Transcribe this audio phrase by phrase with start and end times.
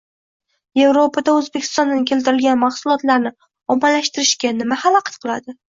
[0.79, 3.37] —Yevropada O‘zbekistondan keltirilgan mahsulotlarni
[3.77, 5.61] ommalashtirishga nima xalaqit qiladi?